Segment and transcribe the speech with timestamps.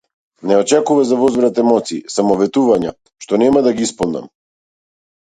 [0.51, 2.95] Не очекува за возврат емоции, само ветувања,
[3.27, 4.27] што нема да ги исполнам.